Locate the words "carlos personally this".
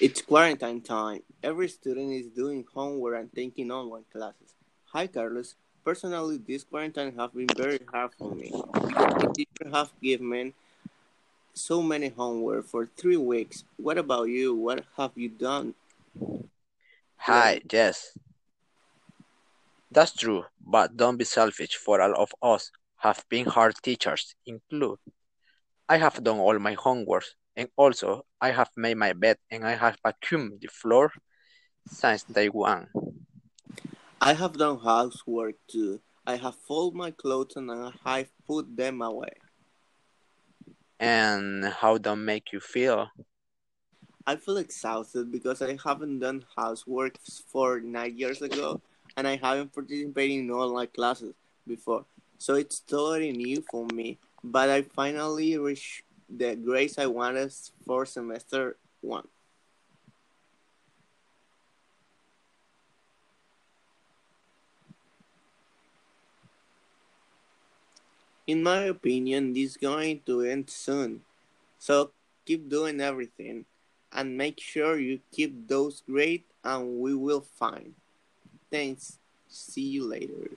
5.06-6.64